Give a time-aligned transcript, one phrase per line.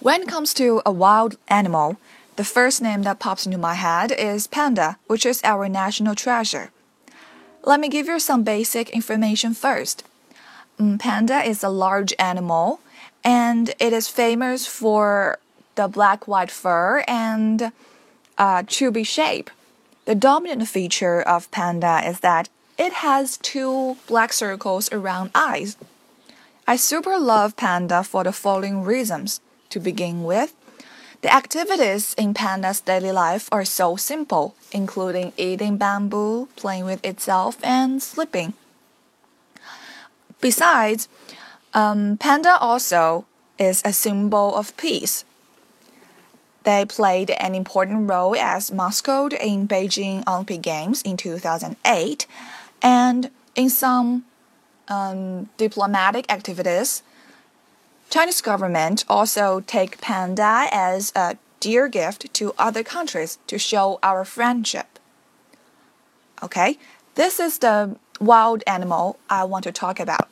[0.00, 1.96] When it comes to a wild animal,
[2.36, 6.70] the first name that pops into my head is panda, which is our national treasure.
[7.64, 10.04] Let me give you some basic information first.
[10.78, 12.78] Mm, panda is a large animal
[13.24, 15.40] and it is famous for
[15.74, 17.72] the black white fur and
[18.38, 19.50] uh, chubby shape.
[20.04, 25.76] The dominant feature of panda is that it has two black circles around eyes.
[26.68, 29.40] I super love panda for the following reasons.
[29.70, 30.54] To begin with,
[31.20, 37.58] the activities in panda's daily life are so simple, including eating bamboo, playing with itself,
[37.62, 38.54] and sleeping.
[40.40, 41.08] Besides,
[41.74, 43.26] um, panda also
[43.58, 45.24] is a symbol of peace.
[46.62, 52.26] They played an important role as mascot in Beijing Olympic Games in 2008
[52.82, 54.24] and in some
[54.88, 57.02] um, diplomatic activities
[58.10, 64.24] Chinese government also take panda as a dear gift to other countries to show our
[64.24, 64.98] friendship.
[66.42, 66.78] Okay,
[67.16, 70.30] this is the wild animal I want to talk about.